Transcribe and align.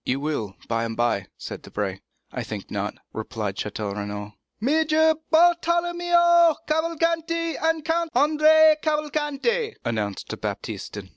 "You 0.03 0.19
will, 0.19 0.55
by 0.67 0.83
and 0.83 0.97
by," 0.97 1.27
said 1.37 1.61
Debray. 1.61 1.99
"I 2.31 2.41
think 2.41 2.71
not," 2.71 2.95
replied 3.13 3.55
Château 3.57 3.95
Renaud. 3.95 4.33
"Major 4.59 5.13
Bartolomeo 5.29 6.55
Cavalcanti 6.67 7.55
and 7.55 7.85
Count 7.85 8.09
Andrea 8.15 8.77
Cavalcanti," 8.81 9.75
announced 9.85 10.29
Baptistin. 10.41 11.09